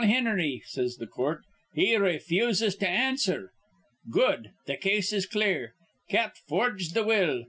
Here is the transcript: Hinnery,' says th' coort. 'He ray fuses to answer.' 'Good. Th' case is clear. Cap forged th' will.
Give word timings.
Hinnery,' 0.03 0.63
says 0.65 0.97
th' 0.97 1.07
coort. 1.11 1.43
'He 1.75 1.95
ray 1.95 2.17
fuses 2.17 2.75
to 2.77 2.89
answer.' 2.89 3.51
'Good. 4.09 4.49
Th' 4.65 4.81
case 4.81 5.13
is 5.13 5.27
clear. 5.27 5.75
Cap 6.09 6.37
forged 6.47 6.95
th' 6.95 7.05
will. 7.05 7.39